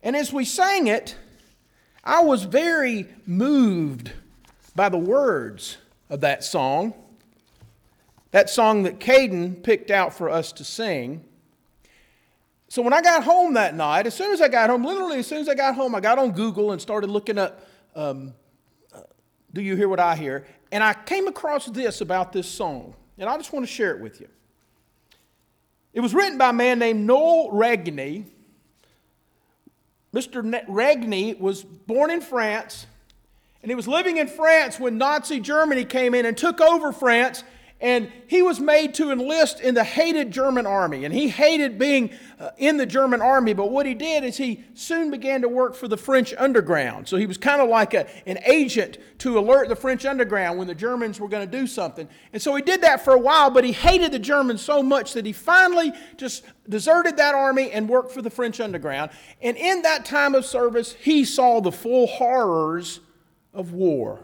And 0.03 0.15
as 0.15 0.31
we 0.31 0.45
sang 0.45 0.87
it, 0.87 1.15
I 2.03 2.21
was 2.21 2.43
very 2.43 3.07
moved 3.25 4.11
by 4.75 4.89
the 4.89 4.97
words 4.97 5.77
of 6.09 6.21
that 6.21 6.43
song. 6.43 6.93
That 8.31 8.49
song 8.49 8.83
that 8.83 8.99
Caden 8.99 9.63
picked 9.63 9.91
out 9.91 10.13
for 10.13 10.29
us 10.29 10.51
to 10.53 10.63
sing. 10.63 11.23
So 12.69 12.81
when 12.81 12.93
I 12.93 13.01
got 13.01 13.23
home 13.23 13.55
that 13.55 13.75
night, 13.75 14.07
as 14.07 14.13
soon 14.13 14.31
as 14.31 14.41
I 14.41 14.47
got 14.47 14.69
home, 14.69 14.85
literally 14.85 15.19
as 15.19 15.27
soon 15.27 15.39
as 15.39 15.49
I 15.49 15.55
got 15.55 15.75
home, 15.75 15.93
I 15.93 15.99
got 15.99 16.17
on 16.17 16.31
Google 16.31 16.71
and 16.71 16.81
started 16.81 17.09
looking 17.09 17.37
up 17.37 17.67
um, 17.95 18.33
Do 19.53 19.61
You 19.61 19.75
Hear 19.75 19.89
What 19.89 19.99
I 19.99 20.15
Hear? 20.15 20.45
And 20.71 20.83
I 20.83 20.93
came 20.93 21.27
across 21.27 21.65
this 21.67 22.01
about 22.01 22.31
this 22.31 22.47
song, 22.47 22.95
and 23.17 23.29
I 23.29 23.37
just 23.37 23.51
want 23.51 23.65
to 23.65 23.71
share 23.71 23.95
it 23.95 24.01
with 24.01 24.21
you. 24.21 24.27
It 25.93 25.99
was 25.99 26.13
written 26.13 26.37
by 26.37 26.49
a 26.49 26.53
man 26.53 26.79
named 26.79 27.05
Noel 27.05 27.49
Regney, 27.51 28.25
Mr. 30.13 30.43
Regney 30.67 31.39
was 31.39 31.63
born 31.63 32.11
in 32.11 32.21
France, 32.21 32.85
and 33.61 33.71
he 33.71 33.75
was 33.75 33.87
living 33.87 34.17
in 34.17 34.27
France 34.27 34.79
when 34.79 34.97
Nazi 34.97 35.39
Germany 35.39 35.85
came 35.85 36.13
in 36.13 36.25
and 36.25 36.37
took 36.37 36.59
over 36.59 36.91
France. 36.91 37.43
And 37.81 38.11
he 38.27 38.43
was 38.43 38.59
made 38.59 38.93
to 38.95 39.11
enlist 39.11 39.59
in 39.59 39.73
the 39.73 39.83
hated 39.83 40.29
German 40.29 40.67
army. 40.67 41.03
And 41.03 41.13
he 41.13 41.27
hated 41.27 41.79
being 41.79 42.11
uh, 42.39 42.51
in 42.57 42.77
the 42.77 42.85
German 42.85 43.21
army. 43.21 43.53
But 43.53 43.71
what 43.71 43.87
he 43.87 43.95
did 43.95 44.23
is 44.23 44.37
he 44.37 44.63
soon 44.75 45.09
began 45.09 45.41
to 45.41 45.49
work 45.49 45.73
for 45.73 45.87
the 45.87 45.97
French 45.97 46.31
underground. 46.37 47.07
So 47.07 47.17
he 47.17 47.25
was 47.25 47.37
kind 47.37 47.59
of 47.59 47.69
like 47.69 47.95
a, 47.95 48.07
an 48.27 48.37
agent 48.45 48.99
to 49.19 49.39
alert 49.39 49.67
the 49.67 49.75
French 49.75 50.05
underground 50.05 50.59
when 50.59 50.67
the 50.67 50.75
Germans 50.75 51.19
were 51.19 51.27
going 51.27 51.49
to 51.49 51.57
do 51.57 51.65
something. 51.65 52.07
And 52.33 52.41
so 52.41 52.55
he 52.55 52.61
did 52.61 52.81
that 52.81 53.03
for 53.03 53.13
a 53.13 53.19
while, 53.19 53.49
but 53.49 53.63
he 53.63 53.71
hated 53.71 54.11
the 54.11 54.19
Germans 54.19 54.61
so 54.61 54.83
much 54.83 55.13
that 55.13 55.25
he 55.25 55.33
finally 55.33 55.91
just 56.17 56.43
deserted 56.69 57.17
that 57.17 57.33
army 57.33 57.71
and 57.71 57.89
worked 57.89 58.11
for 58.11 58.21
the 58.21 58.29
French 58.29 58.59
underground. 58.59 59.09
And 59.41 59.57
in 59.57 59.81
that 59.81 60.05
time 60.05 60.35
of 60.35 60.45
service, 60.45 60.93
he 60.93 61.25
saw 61.25 61.61
the 61.61 61.71
full 61.71 62.05
horrors 62.05 62.99
of 63.53 63.73
war. 63.73 64.19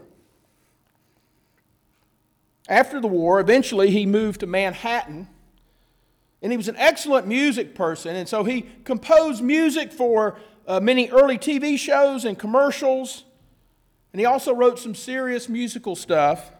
After 2.68 3.00
the 3.00 3.08
war, 3.08 3.40
eventually 3.40 3.90
he 3.90 4.04
moved 4.04 4.40
to 4.40 4.46
Manhattan. 4.46 5.28
And 6.42 6.52
he 6.52 6.56
was 6.56 6.68
an 6.68 6.76
excellent 6.76 7.26
music 7.26 7.74
person. 7.74 8.14
And 8.14 8.28
so 8.28 8.44
he 8.44 8.66
composed 8.84 9.42
music 9.42 9.90
for 9.92 10.38
uh, 10.66 10.78
many 10.78 11.08
early 11.10 11.38
TV 11.38 11.78
shows 11.78 12.24
and 12.24 12.38
commercials. 12.38 13.24
And 14.12 14.20
he 14.20 14.26
also 14.26 14.54
wrote 14.54 14.78
some 14.78 14.94
serious 14.94 15.48
musical 15.48 15.96
stuff. 15.96 16.52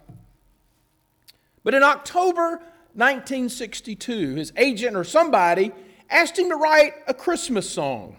But 1.63 1.75
in 1.75 1.83
October 1.83 2.63
1962, 2.95 4.37
his 4.37 4.53
agent 4.57 4.97
or 4.97 5.05
somebody 5.05 5.73
asked 6.11 6.39
him 6.39 6.49
to 6.49 6.57
write 6.57 6.95
a 7.07 7.15
Christmas 7.15 7.69
song. 7.69 8.17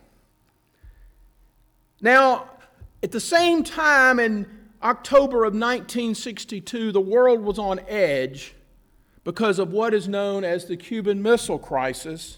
Now, 2.01 2.49
at 3.01 3.11
the 3.11 3.19
same 3.19 3.63
time 3.63 4.19
in 4.19 4.58
October 4.81 5.43
of 5.43 5.53
1962, 5.53 6.91
the 6.91 7.01
world 7.01 7.41
was 7.41 7.59
on 7.59 7.79
edge 7.87 8.55
because 9.23 9.59
of 9.59 9.71
what 9.71 9.93
is 9.93 10.07
known 10.07 10.43
as 10.43 10.65
the 10.65 10.77
Cuban 10.77 11.21
Missile 11.21 11.59
Crisis. 11.59 12.37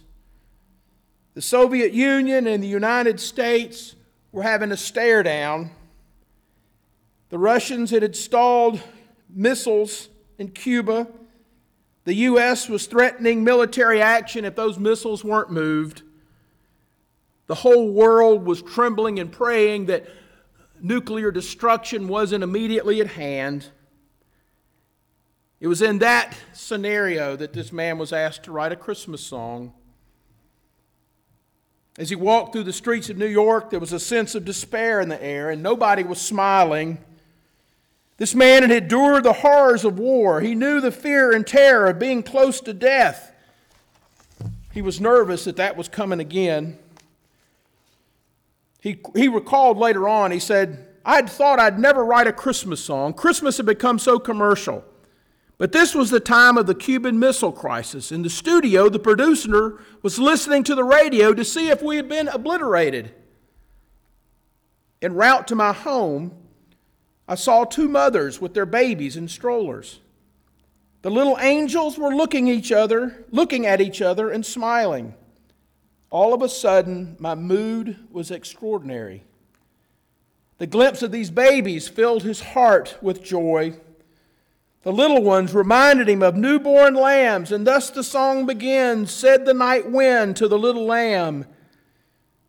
The 1.36 1.42
Soviet 1.42 1.94
Union 1.94 2.48
and 2.48 2.64
the 2.64 2.68
United 2.68 3.20
States 3.20 3.96
were 4.32 4.44
having 4.44 4.72
a 4.72 4.78
stare 4.78 5.24
down. 5.24 5.72
The 7.30 7.38
Russians 7.38 7.92
had 7.92 8.04
installed 8.04 8.82
missiles 9.30 10.10
in 10.38 10.50
Cuba. 10.50 11.08
The 12.06 12.16
U.S. 12.16 12.68
was 12.68 12.88
threatening 12.88 13.44
military 13.44 14.02
action 14.02 14.46
if 14.46 14.56
those 14.56 14.80
missiles 14.80 15.24
weren't 15.24 15.52
moved. 15.52 16.02
The 17.46 17.56
whole 17.56 17.92
world 17.92 18.46
was 18.46 18.62
trembling 18.62 19.20
and 19.20 19.32
praying 19.32 19.86
that 19.86 20.08
nuclear 20.84 21.32
destruction 21.32 22.08
wasn't 22.08 22.44
immediately 22.44 23.02
at 23.02 23.08
hand. 23.08 23.68
It 25.60 25.68
was 25.68 25.82
in 25.82 26.00
that 26.00 26.36
scenario 26.54 27.36
that 27.36 27.54
this 27.54 27.72
man 27.72 27.98
was 27.98 28.12
asked 28.12 28.44
to 28.44 28.52
write 28.52 28.72
a 28.72 28.76
Christmas 28.76 29.22
song. 29.22 29.74
As 31.98 32.10
he 32.10 32.16
walked 32.16 32.54
through 32.54 32.64
the 32.64 32.74
streets 32.74 33.10
of 33.10 33.18
New 33.18 33.28
York, 33.28 33.70
there 33.70 33.80
was 33.80 33.94
a 33.94 34.00
sense 34.00 34.34
of 34.34 34.46
despair 34.46 35.02
in 35.02 35.10
the 35.10 35.22
air, 35.22 35.50
and 35.50 35.62
nobody 35.62 36.04
was 36.04 36.20
smiling. 36.20 36.98
This 38.18 38.34
man 38.34 38.64
had 38.64 38.72
endured 38.72 39.24
the 39.24 39.34
horrors 39.34 39.84
of 39.84 40.00
war. 40.00 40.42
He 40.42 40.56
knew 40.56 40.82
the 40.82 40.92
fear 40.92 41.32
and 41.32 41.46
terror 41.46 41.88
of 41.88 42.00
being 42.00 42.24
close 42.24 42.62
to 42.62 42.74
death. 42.74 43.32
He 44.74 44.82
was 44.82 45.02
nervous 45.02 45.44
that 45.44 45.58
that 45.58 45.76
was 45.76 45.90
coming 45.90 46.20
again. 46.20 46.80
He, 48.82 49.00
he 49.16 49.28
recalled 49.28 49.78
later 49.78 50.10
on, 50.10 50.32
he 50.32 50.40
said, 50.40 50.88
I'd 51.06 51.30
thought 51.30 51.60
I'd 51.60 51.80
never 51.80 52.04
write 52.04 52.28
a 52.28 52.34
Christmas 52.34 52.84
song. 52.84 53.14
Christmas 53.14 53.58
had 53.58 53.66
become 53.66 54.00
so 54.00 54.20
commercial. 54.20 54.84
But 55.60 55.72
this 55.72 55.94
was 55.94 56.10
the 56.10 56.20
time 56.20 56.58
of 56.58 56.66
the 56.66 56.74
Cuban 56.74 57.20
Missile 57.20 57.52
Crisis. 57.52 58.12
In 58.12 58.24
the 58.24 58.30
studio, 58.30 58.90
the 58.90 58.98
producer 58.98 59.80
was 60.02 60.18
listening 60.18 60.64
to 60.64 60.74
the 60.74 60.84
radio 60.84 61.32
to 61.34 61.46
see 61.46 61.70
if 61.70 61.84
we 61.84 61.96
had 61.96 62.10
been 62.10 62.28
obliterated. 62.28 63.14
En 65.04 65.14
route 65.14 65.48
to 65.48 65.56
my 65.56 65.74
home, 65.74 66.32
I 67.28 67.36
saw 67.36 67.64
two 67.64 67.88
mothers 67.88 68.42
with 68.42 68.56
their 68.56 68.66
babies 68.66 69.16
in 69.16 69.28
strollers. 69.28 70.00
The 71.04 71.12
little 71.12 71.38
angels 71.40 71.98
were 72.00 72.16
looking 72.16 72.48
each 72.48 72.72
other, 72.72 73.26
looking 73.30 73.68
at 73.68 73.82
each 73.82 74.02
other 74.02 74.32
and 74.32 74.44
smiling. 74.44 75.14
All 76.12 76.34
of 76.34 76.42
a 76.42 76.50
sudden, 76.50 77.16
my 77.20 77.36
mood 77.36 77.98
was 78.12 78.32
extraordinary. 78.32 79.24
The 80.58 80.68
glimpse 80.68 81.02
of 81.02 81.12
these 81.12 81.32
babies 81.32 81.88
filled 81.88 82.22
his 82.22 82.42
heart 82.42 82.98
with 83.02 83.24
joy. 83.24 83.78
The 84.84 84.92
little 84.92 85.24
ones 85.24 85.54
reminded 85.54 86.10
him 86.10 86.22
of 86.22 86.36
newborn 86.36 86.96
lambs, 86.96 87.52
and 87.52 87.66
thus 87.66 87.90
the 87.90 88.04
song 88.04 88.46
begins 88.46 89.12
Said 89.12 89.46
the 89.46 89.54
night 89.54 89.90
wind 89.90 90.36
to 90.36 90.48
the 90.48 90.60
little 90.60 90.86
lamb. 90.86 91.46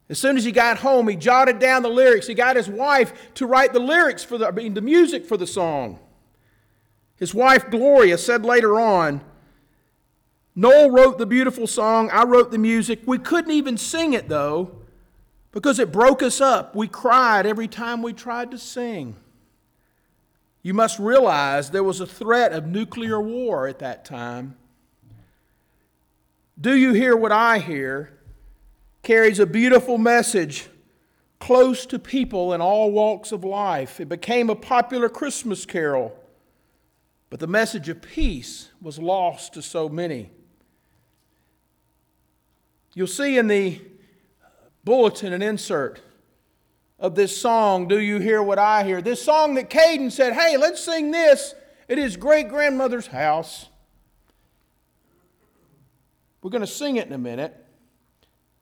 As 0.09 0.19
soon 0.19 0.37
as 0.37 0.45
he 0.45 0.53
got 0.53 0.79
home, 0.79 1.09
he 1.09 1.17
jotted 1.17 1.59
down 1.59 1.83
the 1.83 1.89
lyrics. 1.89 2.27
He 2.27 2.35
got 2.35 2.57
his 2.57 2.69
wife 2.69 3.33
to 3.35 3.47
write 3.47 3.73
the 3.73 3.81
lyrics 3.81 4.25
for 4.25 4.37
the, 4.37 4.49
I 4.49 4.51
mean, 4.51 4.75
the 4.75 4.83
music 4.83 5.25
for 5.25 5.37
the 5.37 5.47
song. 5.47 6.01
His 7.17 7.33
wife, 7.33 7.71
Gloria, 7.71 8.19
said 8.19 8.45
later 8.45 8.81
on, 8.81 9.23
Noel 10.55 10.91
wrote 10.91 11.19
the 11.19 11.27
beautiful 11.27 11.67
song, 11.67 12.11
I 12.11 12.25
wrote 12.25 12.51
the 12.51 12.59
music. 12.59 13.01
We 13.07 13.19
couldn't 13.19 13.53
even 13.53 13.79
sing 13.79 14.13
it, 14.13 14.29
though, 14.29 14.77
because 15.51 15.79
it 15.79 15.91
broke 15.91 16.23
us 16.23 16.41
up. 16.41 16.77
We 16.77 16.89
cried 16.89 17.47
every 17.47 17.69
time 17.69 18.03
we 18.03 18.13
tried 18.13 18.51
to 18.51 18.59
sing. 18.59 19.17
You 20.63 20.75
must 20.75 20.99
realize 20.99 21.71
there 21.71 21.83
was 21.83 22.01
a 22.01 22.07
threat 22.07 22.53
of 22.53 22.67
nuclear 22.67 23.21
war 23.21 23.67
at 23.67 23.79
that 23.81 24.05
time. 24.05 24.57
Do 26.61 26.77
you 26.77 26.93
hear 26.93 27.17
what 27.17 27.33
I 27.33 27.59
hear? 27.59 28.19
carries 29.03 29.41
a 29.41 29.47
beautiful 29.47 29.99
message 29.99 30.69
close 31.41 31.87
to 31.87 31.99
people 31.99 32.53
in 32.53 32.61
all 32.61 32.93
walks 32.93 33.33
of 33.33 33.43
life. 33.43 33.99
It 33.99 34.09
became 34.09 34.49
a 34.49 34.55
popular 34.55 35.09
Christmas 35.09 35.67
carol, 35.67 36.17
but 37.31 37.41
the 37.41 37.49
message 37.49 37.89
of 37.89 38.01
peace 38.01 38.69
was 38.81 39.01
lost 39.01 39.55
to 39.55 39.63
so 39.63 39.89
many. 39.89 40.31
You'll 42.95 43.07
see 43.07 43.39
in 43.39 43.47
the 43.47 43.81
bulletin 44.85 45.33
an 45.33 45.41
insert 45.41 46.01
of 46.99 47.15
this 47.15 47.35
song, 47.37 47.89
Do 47.89 47.99
You 47.99 48.19
Hear 48.19 48.43
What 48.43 48.59
I 48.59 48.85
Hear? 48.85 49.01
This 49.01 49.23
song 49.23 49.55
that 49.55 49.71
Caden 49.71 50.13
said, 50.13 50.35
Hey, 50.35 50.59
let's 50.59 50.85
sing 50.85 51.11
this 51.11 51.55
at 51.89 51.97
his 51.97 52.17
great 52.17 52.49
grandmother's 52.49 53.07
house. 53.07 53.69
We're 56.43 56.51
going 56.51 56.61
to 56.61 56.67
sing 56.67 56.97
it 56.97 57.07
in 57.07 57.13
a 57.15 57.19
minute. 57.19 57.57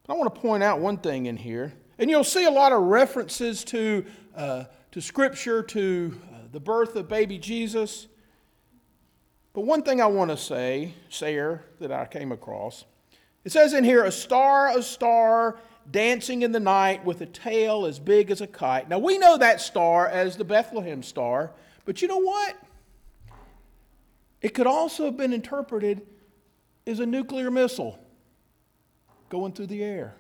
But 0.07 0.15
I 0.15 0.17
want 0.17 0.33
to 0.33 0.41
point 0.41 0.63
out 0.63 0.79
one 0.79 0.99
thing 0.99 1.27
in 1.27 1.37
here. 1.37 1.73
And 1.99 2.09
you'll 2.09 2.25
see 2.25 2.45
a 2.45 2.51
lot 2.51 2.73
of 2.73 2.83
references 2.83 3.65
to, 3.65 4.07
uh, 4.37 4.65
to 4.93 5.01
Scripture, 5.01 5.63
to 5.65 6.21
uh, 6.33 6.37
the 6.53 6.61
birth 6.61 6.95
of 6.95 7.09
baby 7.09 7.37
Jesus. 7.37 8.07
But 9.55 9.63
one 9.63 9.83
thing 9.83 10.01
I 10.01 10.07
want 10.07 10.31
to 10.31 10.37
say, 10.37 10.95
share, 11.09 11.65
that 11.81 11.91
I 11.91 12.07
came 12.07 12.31
across 12.31 12.85
it 13.45 13.53
says 13.53 13.73
in 13.73 13.85
here, 13.85 14.05
a 14.05 14.13
star, 14.13 14.77
a 14.77 14.83
star 14.83 15.59
dancing 15.91 16.43
in 16.43 16.53
the 16.53 16.61
night 16.61 17.05
with 17.05 17.21
a 17.21 17.27
tail 17.27 17.87
as 17.87 17.99
big 17.99 18.31
as 18.31 18.41
a 18.41 18.47
kite. 18.47 18.89
Now 18.89 18.99
we 18.99 19.19
know 19.19 19.39
that 19.39 19.61
star 19.61 20.07
as 20.07 20.37
the 20.37 20.45
Bethlehem 20.45 21.03
star, 21.03 21.53
but 21.85 22.03
you 22.03 22.09
know 22.09 22.19
what? 22.19 22.57
It 24.43 24.55
could 24.55 24.67
also 24.67 25.07
have 25.07 25.17
been 25.17 25.33
interpreted 25.33 26.07
as 26.87 27.01
a 27.01 27.07
nuclear 27.07 27.51
missile 27.51 27.99
going 29.29 29.53
through 29.53 29.67
the 29.67 29.83
air. 29.83 30.15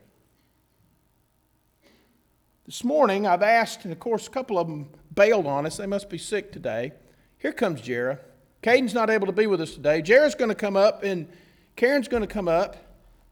This 2.66 2.84
morning, 2.84 3.26
I've 3.26 3.42
asked, 3.42 3.84
and 3.84 3.92
of 3.92 3.98
course, 3.98 4.26
a 4.26 4.30
couple 4.30 4.58
of 4.58 4.68
them 4.68 4.90
bailed 5.12 5.46
on 5.46 5.66
us. 5.66 5.78
They 5.78 5.86
must 5.86 6.08
be 6.08 6.18
sick 6.18 6.52
today. 6.52 6.92
Here 7.38 7.52
comes 7.52 7.80
Jera. 7.80 8.18
Caden's 8.62 8.94
not 8.94 9.10
able 9.10 9.26
to 9.26 9.32
be 9.32 9.46
with 9.46 9.60
us 9.60 9.74
today. 9.74 10.02
Jera's 10.02 10.34
going 10.34 10.50
to 10.50 10.54
come 10.54 10.76
up, 10.76 11.02
and 11.02 11.26
Karen's 11.74 12.06
going 12.06 12.22
to 12.22 12.28
come 12.28 12.46
up. 12.46 12.76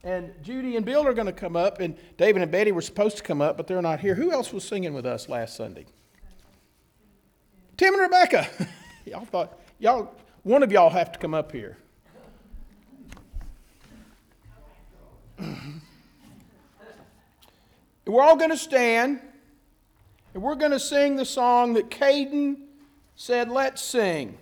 And 0.05 0.33
Judy 0.43 0.76
and 0.76 0.87
Bill 0.87 1.07
are 1.07 1.14
going 1.14 1.26
to 1.26 1.33
come 1.33 1.57
up, 1.57 1.81
and 1.81 1.97
David 2.17 2.43
and 2.43 2.52
Betty 2.52 2.71
were 2.71 2.83
supposed 2.83 3.17
to 3.17 3.23
come 3.23 3.43
up, 3.43 3.56
but 3.56 3.67
they're 3.67 3.82
not 3.82 3.99
here. 4.00 4.15
Who 4.15 4.30
else 4.30 4.52
was 4.52 4.63
singing 4.63 4.95
with 4.95 5.04
us 5.04 5.28
last 5.28 5.56
Sunday? 5.56 5.87
Tim 7.76 7.95
and 7.95 8.02
Rebecca. 8.02 8.49
y'all 9.04 9.25
thought, 9.25 9.58
y'all, 9.78 10.15
one 10.45 10.63
of 10.63 10.71
y'all 10.71 10.91
have 10.91 11.11
to 11.13 11.19
come 11.19 11.34
up 11.34 11.50
here. 11.50 11.76
we're 18.06 18.23
all 18.23 18.37
going 18.37 18.50
to 18.50 18.56
stand, 18.56 19.21
and 20.32 20.43
we're 20.43 20.54
going 20.54 20.73
to 20.73 20.80
sing 20.80 21.17
the 21.17 21.25
song 21.25 21.75
that 21.75 21.91
Caden 21.91 22.56
said, 23.17 23.50
Let's 23.50 23.82
sing. 23.82 24.39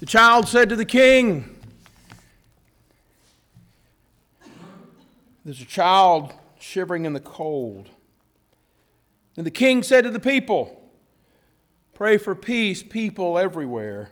The 0.00 0.06
child 0.06 0.48
said 0.48 0.70
to 0.70 0.76
the 0.76 0.86
king, 0.86 1.56
There's 5.44 5.60
a 5.60 5.66
child 5.66 6.32
shivering 6.58 7.04
in 7.04 7.12
the 7.12 7.20
cold. 7.20 7.90
And 9.36 9.44
the 9.44 9.50
king 9.50 9.82
said 9.82 10.04
to 10.04 10.10
the 10.10 10.18
people, 10.18 10.90
Pray 11.92 12.16
for 12.16 12.34
peace, 12.34 12.82
people 12.82 13.38
everywhere. 13.38 14.10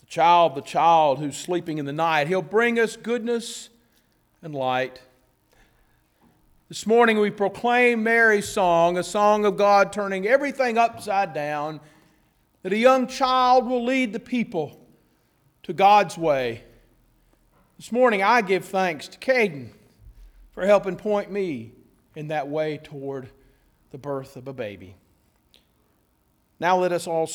The 0.00 0.06
child, 0.06 0.54
the 0.54 0.62
child 0.62 1.18
who's 1.18 1.36
sleeping 1.36 1.76
in 1.76 1.84
the 1.84 1.92
night, 1.92 2.28
he'll 2.28 2.40
bring 2.40 2.78
us 2.78 2.96
goodness 2.96 3.68
and 4.40 4.54
light. 4.54 5.02
This 6.70 6.86
morning 6.86 7.20
we 7.20 7.30
proclaim 7.30 8.02
Mary's 8.02 8.48
song, 8.48 8.96
a 8.96 9.02
song 9.02 9.44
of 9.44 9.58
God 9.58 9.92
turning 9.92 10.26
everything 10.26 10.78
upside 10.78 11.34
down, 11.34 11.80
that 12.62 12.72
a 12.72 12.76
young 12.76 13.06
child 13.06 13.66
will 13.66 13.84
lead 13.84 14.12
the 14.12 14.20
people 14.20 14.78
to 15.64 15.72
God's 15.72 16.16
way. 16.16 16.62
This 17.76 17.90
morning 17.90 18.22
I 18.22 18.42
give 18.42 18.64
thanks 18.64 19.08
to 19.08 19.18
Caden 19.18 19.70
for 20.52 20.64
helping 20.64 20.96
point 20.96 21.30
me 21.30 21.72
in 22.14 22.28
that 22.28 22.48
way 22.48 22.78
toward 22.78 23.28
the 23.90 23.98
birth 23.98 24.36
of 24.36 24.46
a 24.46 24.52
baby. 24.52 24.94
Now 26.60 26.78
let 26.78 26.92
us 26.92 27.06
all 27.06 27.26